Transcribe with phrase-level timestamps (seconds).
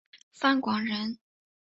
[0.33, 1.19] 范广人。